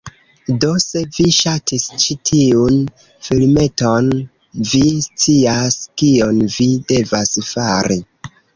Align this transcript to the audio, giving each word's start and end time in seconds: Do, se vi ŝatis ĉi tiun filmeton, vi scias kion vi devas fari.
Do, 0.61 0.69
se 0.83 1.01
vi 1.17 1.25
ŝatis 1.39 1.85
ĉi 2.03 2.15
tiun 2.29 2.79
filmeton, 3.29 4.09
vi 4.73 4.83
scias 5.07 5.79
kion 6.03 6.43
vi 6.59 6.69
devas 6.95 7.39
fari. 7.55 8.03